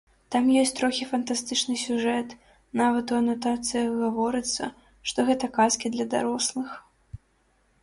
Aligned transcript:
Там 0.33 0.45
ёсць 0.61 0.71
трохі 0.77 1.05
фантастычны 1.09 1.75
сюжэт, 1.81 2.33
нават 2.81 3.13
у 3.15 3.19
анатацыях 3.21 3.93
гаворыцца, 4.01 4.73
што 5.13 5.29
гэта 5.31 5.53
казкі 5.61 5.87
для 5.99 6.05
дарослых. 6.17 6.69